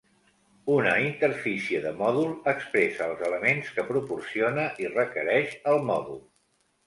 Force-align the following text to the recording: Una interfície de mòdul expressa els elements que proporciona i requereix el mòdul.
Una 0.75 0.93
interfície 1.07 1.81
de 1.83 1.89
mòdul 1.99 2.31
expressa 2.53 3.05
els 3.09 3.21
elements 3.29 3.69
que 3.75 3.85
proporciona 3.91 4.63
i 4.85 4.89
requereix 4.95 5.53
el 5.73 5.83
mòdul. 5.91 6.19